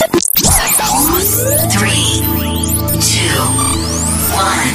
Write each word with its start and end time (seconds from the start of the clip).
Three, 0.00 0.08
two, 3.00 3.36
one. 4.32 4.72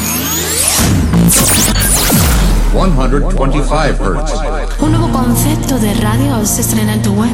125 2.71 4.03
Hz. 4.03 4.81
Un 4.81 4.91
nuevo 4.91 5.09
concepto 5.11 5.79
de 5.79 5.96
radio 5.96 6.46
se 6.46 6.61
estrena 6.61 6.93
en 6.93 7.01
tu 7.01 7.13
web. 7.13 7.31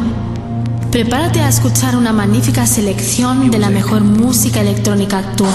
Prepárate 0.89 1.41
a 1.41 1.49
escuchar 1.49 1.97
una 1.97 2.13
magnífica 2.13 2.65
selección 2.65 3.51
de 3.51 3.59
la 3.59 3.69
mejor 3.69 3.99
música 4.01 4.61
electrónica 4.61 5.17
actual. 5.17 5.51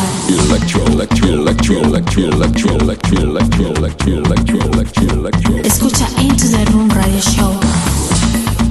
Escucha 5.64 6.07
Into 6.21 6.50
the 6.50 6.64
Room 6.66 6.91
Radio 6.91 7.21
Show. 7.21 7.59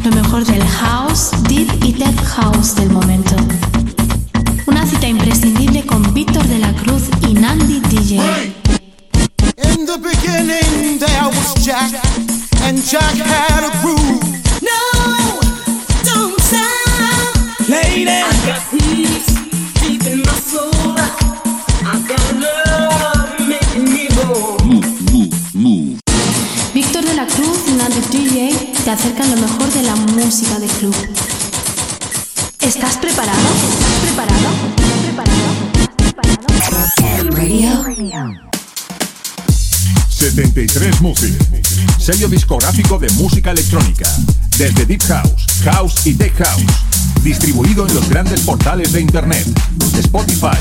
Lo 0.06 0.12
mejor 0.12 0.46
del 0.46 0.64
house, 0.68 1.32
deep 1.50 1.68
y 1.84 1.92
tech 1.92 2.16
house 2.26 2.76
del 2.76 2.92
momento. 2.92 3.36
Una 4.68 4.86
cita 4.86 5.08
imprescindible 5.08 5.84
con 5.84 6.14
Víctor 6.14 6.44
de 6.44 6.60
la 6.60 6.72
Cruz 6.74 7.06
y 7.28 7.34
Nandi 7.34 7.80
DJ. 7.80 8.22
In 9.64 9.88
the 9.88 9.98
beginning 9.98 11.00
there 11.00 11.28
was 11.28 11.56
Jack, 11.66 11.92
and 12.66 12.78
Jack 12.84 13.16
had 13.16 13.64
a 13.64 13.72
groove. 13.82 14.22
No, 14.62 15.40
don't 16.04 16.40
stop. 16.40 17.68
Lady, 17.68 18.06
acercan 28.96 29.30
lo 29.30 29.42
mejor 29.42 29.70
de 29.74 29.84
la 29.84 29.96
música 29.96 30.58
de 30.58 30.68
club. 30.68 30.96
¿Estás 32.62 32.96
preparado? 32.98 33.38
¿Estás 33.70 33.94
preparado? 34.02 34.50
¿Estás 34.78 35.00
preparado? 35.04 35.48
¿Estás 36.54 36.94
preparado? 36.96 37.84
Radio. 37.84 38.42
73 40.10 41.02
Music, 41.02 41.36
sello 42.00 42.30
discográfico 42.30 42.98
de 42.98 43.10
música 43.14 43.52
electrónica, 43.52 44.10
desde 44.58 44.86
Deep 44.86 45.04
House, 45.04 45.46
House 45.66 46.08
y 46.08 46.14
Tech 46.14 46.34
House, 46.38 46.64
distribuido 47.22 47.86
en 47.86 47.94
los 47.96 48.08
grandes 48.08 48.40
portales 48.42 48.94
de 48.94 49.02
Internet, 49.02 49.46
Spotify, 50.00 50.58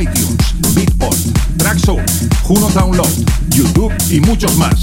iTunes, 0.00 0.36
Beatport, 0.74 1.18
Traxsource, 1.56 2.28
Juno 2.42 2.68
Download, 2.70 3.08
YouTube 3.50 3.94
y 4.10 4.20
muchos 4.20 4.56
más. 4.56 4.82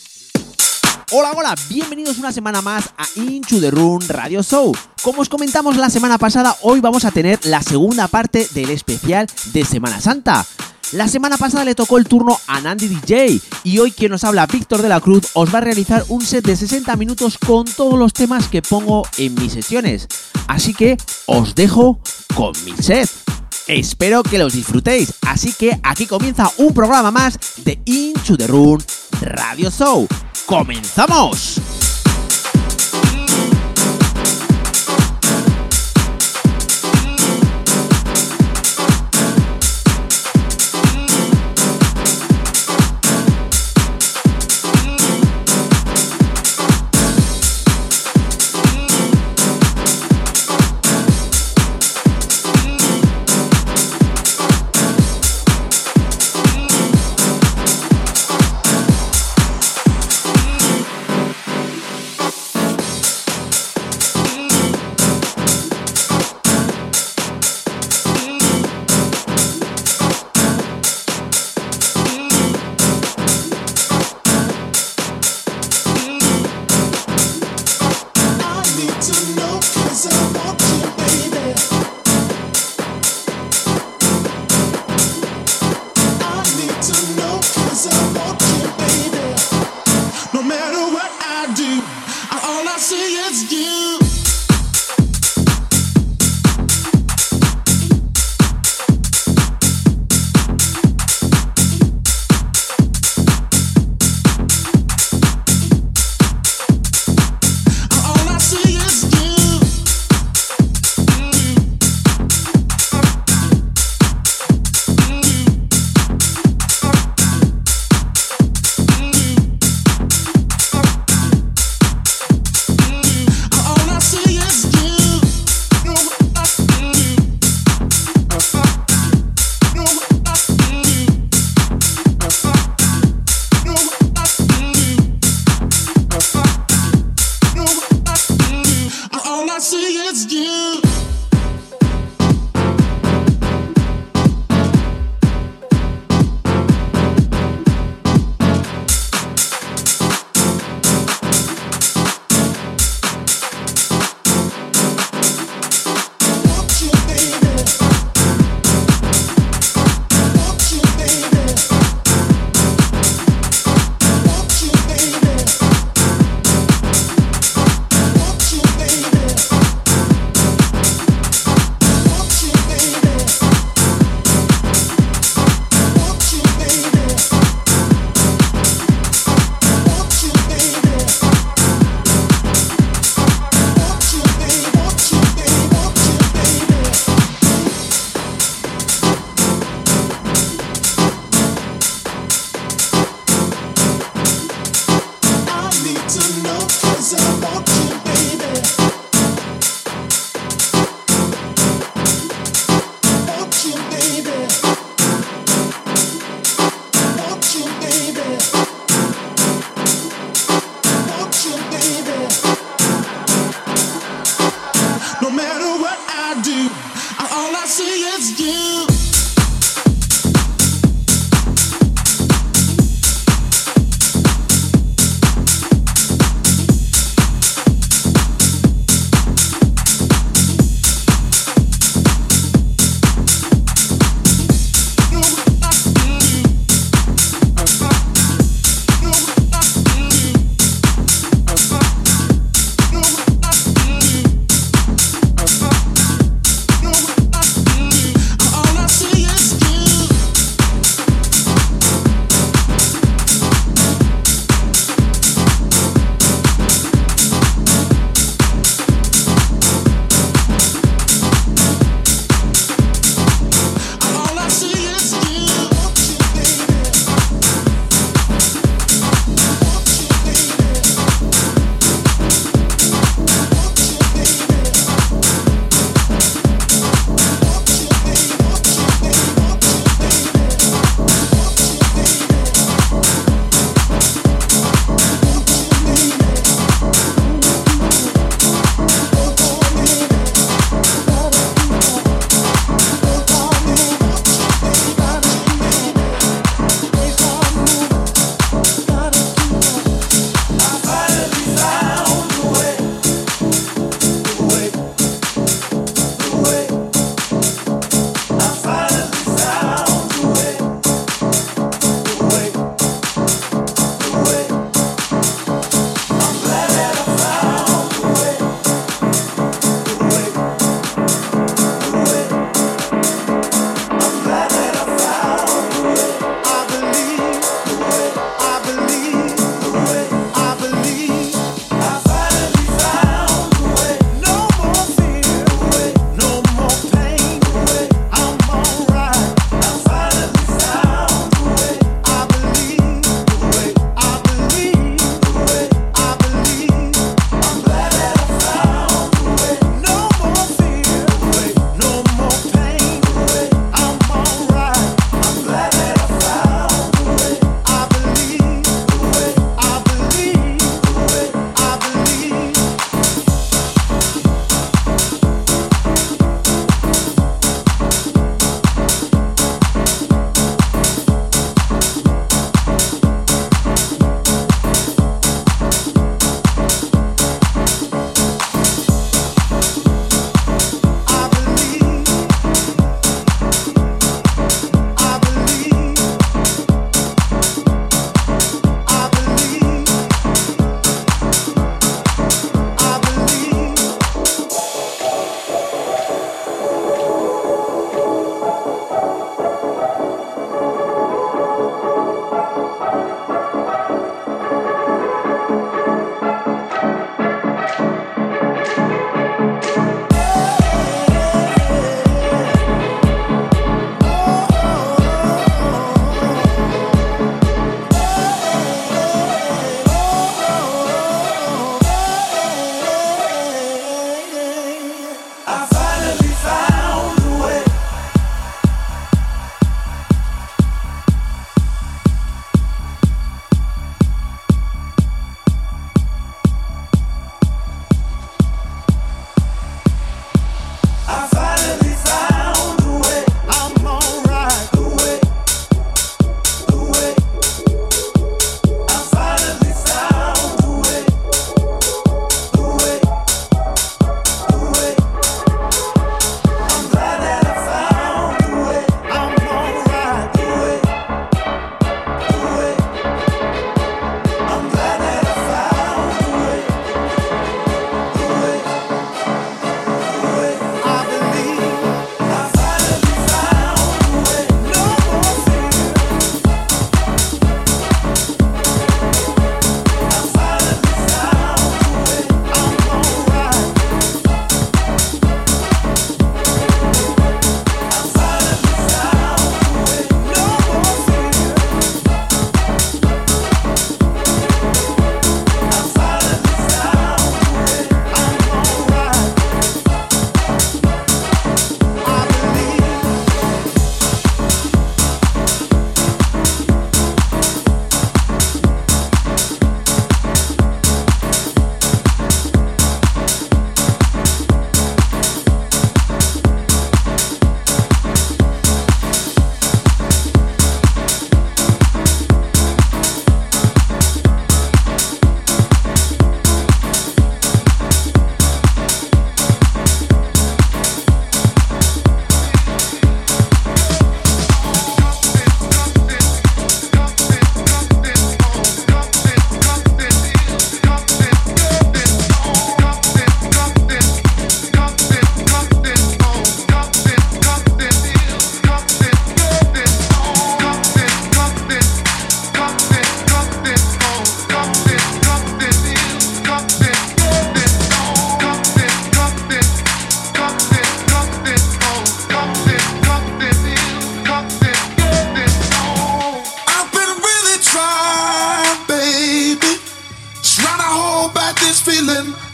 Hola, 1.09 1.31
hola, 1.35 1.55
bienvenidos 1.67 2.19
una 2.19 2.31
semana 2.31 2.61
más 2.61 2.89
a 2.97 3.05
Into 3.15 3.59
the 3.59 3.71
Room 3.71 3.99
Radio 4.07 4.43
Show. 4.43 4.71
Como 5.01 5.21
os 5.21 5.29
comentamos 5.29 5.75
la 5.75 5.89
semana 5.89 6.17
pasada, 6.17 6.55
hoy 6.61 6.79
vamos 6.79 7.03
a 7.03 7.11
tener 7.11 7.45
la 7.45 7.61
segunda 7.61 8.07
parte 8.07 8.47
del 8.53 8.69
especial 8.69 9.27
de 9.51 9.65
Semana 9.65 9.99
Santa. 9.99 10.45
La 10.93 11.07
semana 11.07 11.37
pasada 11.37 11.65
le 11.65 11.75
tocó 11.75 11.97
el 11.97 12.07
turno 12.07 12.39
a 12.47 12.61
Nandi 12.61 12.87
DJ 12.87 13.41
y 13.63 13.79
hoy 13.79 13.91
quien 13.91 14.11
nos 14.11 14.23
habla, 14.23 14.45
Víctor 14.45 14.81
de 14.81 14.89
la 14.89 15.01
Cruz, 15.01 15.29
os 15.33 15.53
va 15.53 15.57
a 15.57 15.61
realizar 15.61 16.05
un 16.07 16.21
set 16.21 16.45
de 16.45 16.55
60 16.55 16.95
minutos 16.95 17.37
con 17.37 17.65
todos 17.65 17.97
los 17.97 18.13
temas 18.13 18.47
que 18.47 18.61
pongo 18.61 19.03
en 19.17 19.35
mis 19.35 19.53
sesiones. 19.53 20.07
Así 20.47 20.73
que 20.73 20.97
os 21.25 21.55
dejo 21.55 21.99
con 22.35 22.53
mi 22.63 22.73
set. 22.81 23.09
Espero 23.67 24.23
que 24.23 24.37
los 24.37 24.53
disfrutéis, 24.53 25.13
así 25.21 25.53
que 25.53 25.79
aquí 25.83 26.05
comienza 26.05 26.51
un 26.57 26.73
programa 26.73 27.11
más 27.11 27.37
de 27.57 27.79
Into 27.85 28.37
the 28.37 28.47
Room 28.47 28.79
Radio 29.21 29.69
Show. 29.69 30.07
¡Comenzamos! 30.45 31.61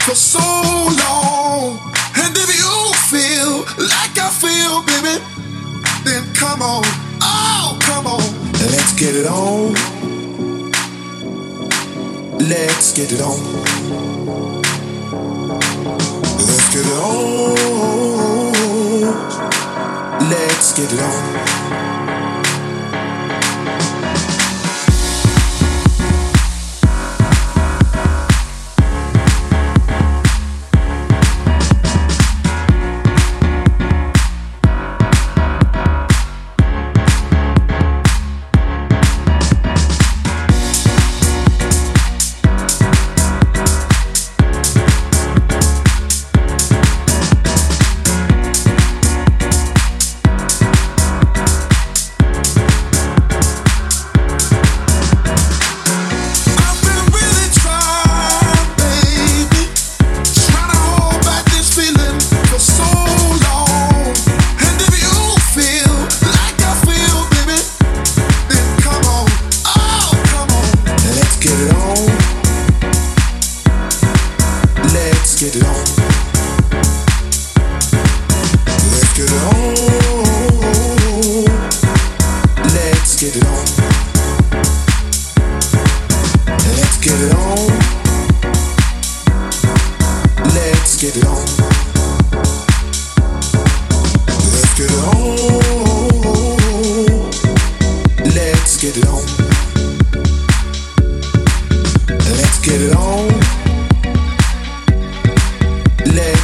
for 0.07 0.15
so 0.15 0.39
long. 0.39 1.79
And 2.15 2.31
if 2.37 2.49
you 2.55 2.93
feel 3.11 3.65
like 3.91 4.15
I 4.17 4.29
feel, 4.31 4.81
baby, 4.87 5.19
then 6.05 6.23
come 6.33 6.61
on, 6.61 6.83
oh, 7.21 7.77
come 7.81 8.07
on, 8.07 8.23
let's 8.71 8.93
get 8.97 9.15
it 9.15 9.27
on. 9.27 9.73
Let's 12.39 12.93
get 12.93 13.11
it 13.11 13.19
on. 13.19 13.37
Let's 16.47 16.69
get 16.73 16.85
it 16.85 16.97
on. 17.03 17.55
Let's 20.29 20.73
get 20.73 20.93
it 20.93 20.99
on. 21.01 21.56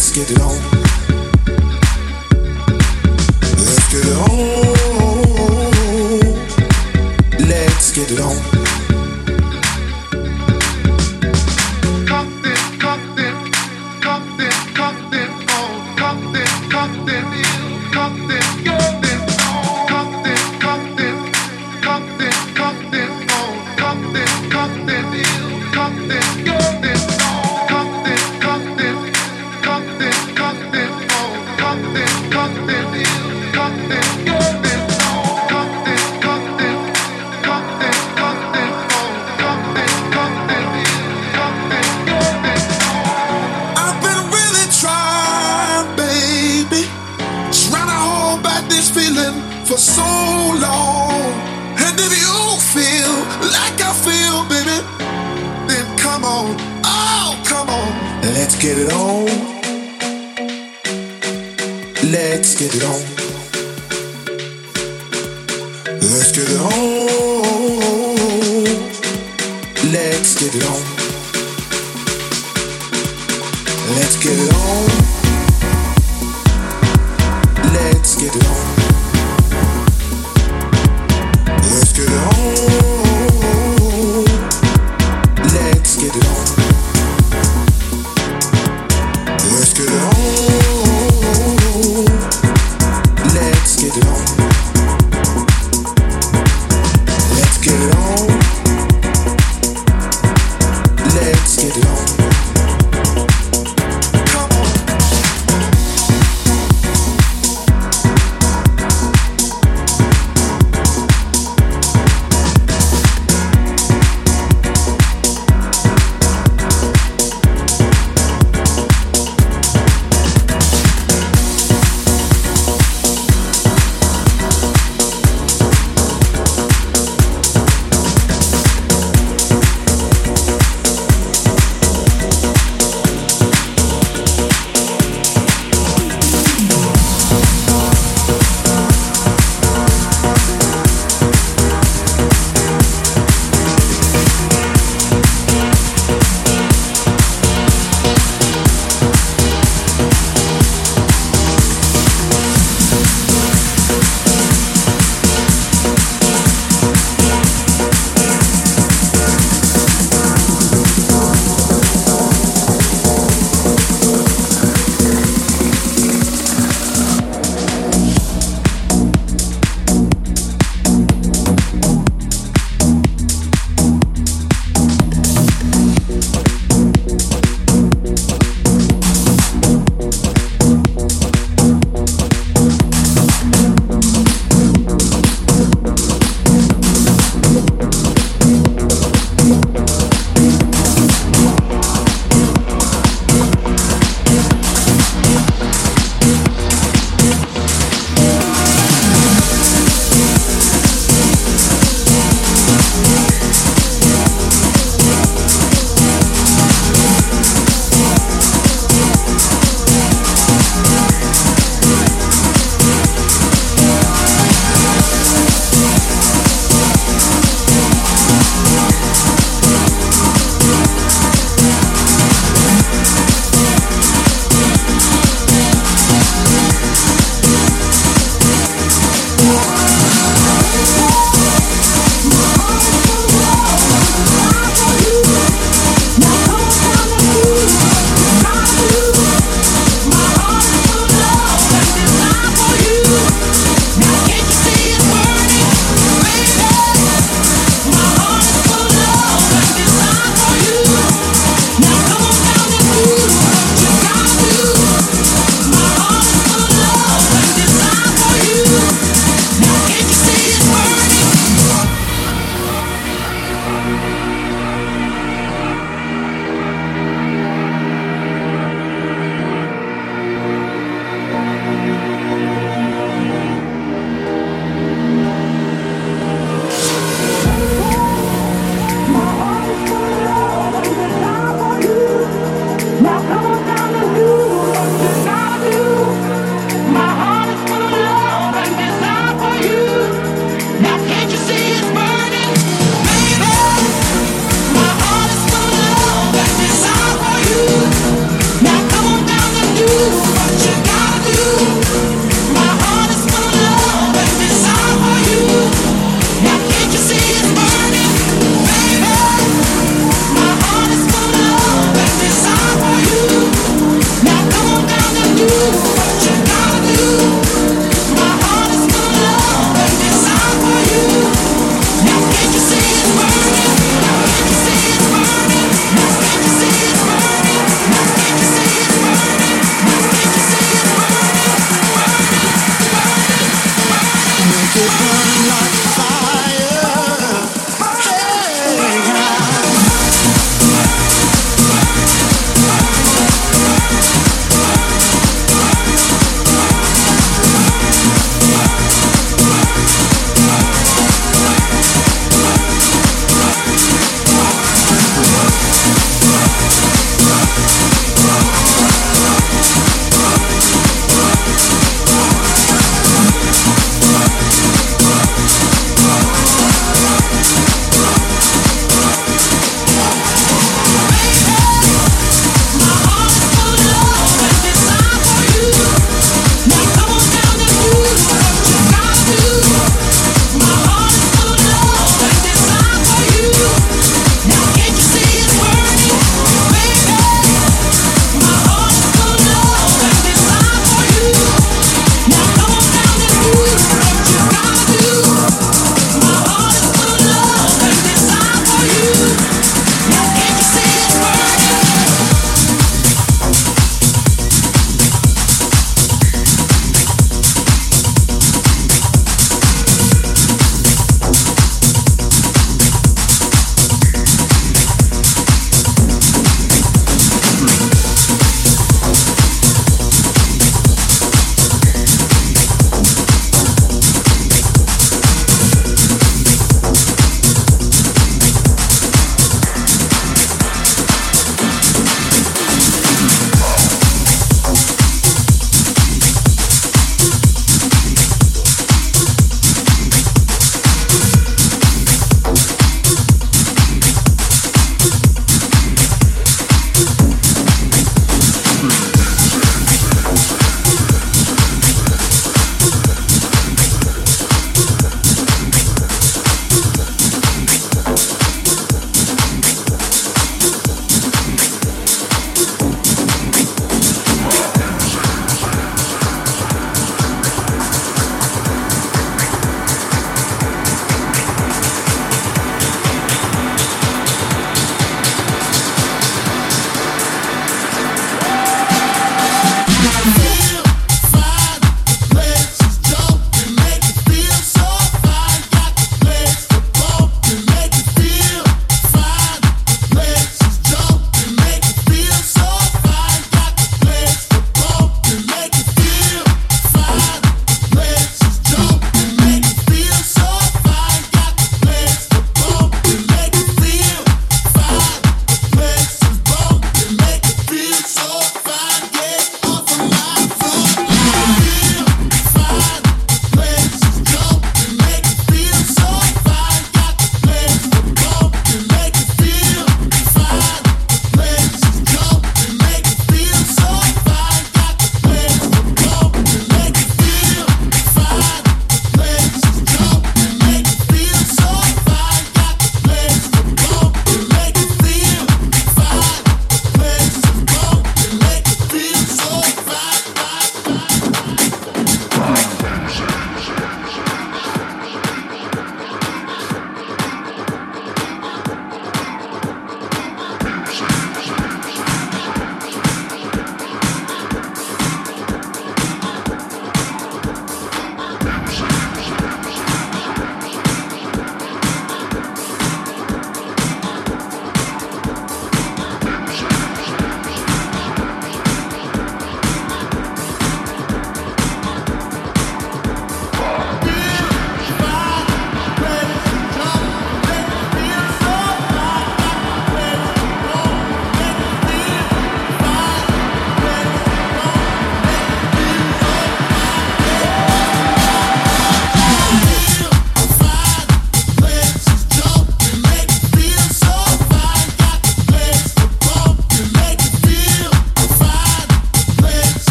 Let's 0.00 0.12
get 0.12 0.30
it 0.30 0.40
on. 0.40 0.56
Let's 3.52 3.92
get 3.92 4.06
it 4.06 4.30
on. 4.30 4.39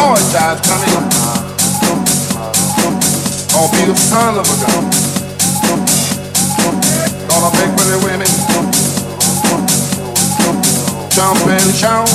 Got 0.00 0.56
a 0.56 0.68
coming. 0.68 0.88
Gonna 3.52 3.76
be 3.76 3.84
the 3.84 3.94
son 3.94 4.38
of 4.38 4.46
a 4.48 4.56
gun. 4.62 4.84
Gonna 7.28 7.50
make 7.58 7.72
pretty 7.76 7.98
women 8.04 8.26
jump 11.10 11.46
and 11.48 11.74
shout. 11.74 12.08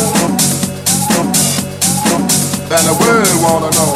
Then 2.70 2.84
the 2.86 2.96
world 3.02 3.36
wanna 3.44 3.70
know. 3.78 3.92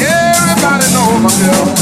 Everybody 0.00 0.86
knows 0.92 1.20
my 1.22 1.30
girl. 1.38 1.79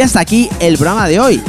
Y 0.00 0.02
hasta 0.02 0.20
aquí 0.20 0.48
el 0.60 0.78
programa 0.78 1.06
de 1.08 1.20
hoy. 1.20 1.42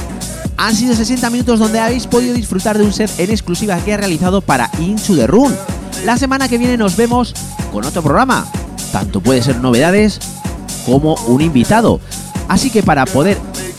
Han 0.57 0.75
sido 0.75 0.93
60 0.93 1.29
minutos 1.29 1.57
donde 1.57 1.79
habéis 1.79 2.05
podido 2.05 2.33
disfrutar 2.33 2.77
de 2.77 2.83
un 2.83 2.91
set 2.91 3.09
en 3.17 3.29
exclusiva 3.29 3.77
que 3.77 3.93
he 3.93 3.95
realizado 3.97 4.41
para 4.41 4.69
Into 4.77 5.15
the 5.15 5.25
Room. 5.25 5.53
La 6.03 6.17
semana 6.17 6.49
que 6.49 6.57
viene 6.57 6.75
nos 6.75 6.97
vemos 6.97 7.33
con 7.71 7.85
otro 7.85 8.03
programa. 8.03 8.45
Tanto 8.91 9.21
puede 9.21 9.41
ser 9.41 9.61
novedades 9.61 10.19
como 10.85 11.15
un 11.27 11.39
invitado. 11.39 12.01
Así 12.49 12.69
que 12.69 12.83
para 12.83 13.05
poder 13.05 13.37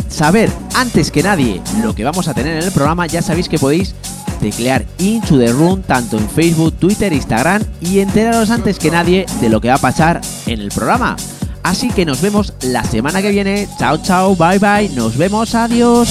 saber 0.08 0.50
antes 0.74 1.10
que 1.10 1.22
nadie 1.22 1.60
lo 1.82 1.94
que 1.94 2.04
vamos 2.04 2.26
a 2.28 2.32
tener 2.32 2.56
en 2.56 2.62
el 2.62 2.72
programa, 2.72 3.06
ya 3.06 3.20
sabéis 3.20 3.50
que 3.50 3.58
podéis 3.58 3.94
teclear 4.40 4.86
Into 4.96 5.38
the 5.38 5.52
Room 5.52 5.82
tanto 5.82 6.16
en 6.16 6.26
Facebook, 6.30 6.78
Twitter, 6.78 7.12
Instagram 7.12 7.62
y 7.82 7.98
enteraros 7.98 8.48
antes 8.48 8.78
que 8.78 8.90
nadie 8.90 9.26
de 9.42 9.50
lo 9.50 9.60
que 9.60 9.68
va 9.68 9.74
a 9.74 9.78
pasar 9.78 10.22
en 10.46 10.62
el 10.62 10.70
programa. 10.70 11.14
Así 11.62 11.88
que 11.88 12.04
nos 12.04 12.20
vemos 12.20 12.52
la 12.62 12.84
semana 12.84 13.22
que 13.22 13.30
viene. 13.30 13.68
Chao, 13.78 13.98
chao, 13.98 14.36
bye 14.36 14.58
bye. 14.58 14.88
Nos 14.94 15.16
vemos, 15.16 15.54
adiós. 15.54 16.08